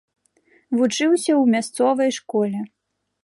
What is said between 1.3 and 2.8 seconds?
ў мясцовай школе.